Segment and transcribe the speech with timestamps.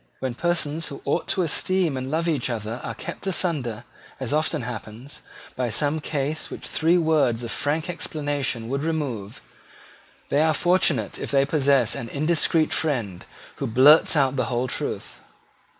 [0.17, 3.83] When persons who ought to esteem and love each other are kept asunder,
[4.19, 5.21] as often happens,
[5.55, 9.43] by some cause which three words of frank explanation would remove,
[10.29, 13.25] they are fortunate if they possess an indiscreet friend
[13.57, 15.21] who blurts out the whole truth.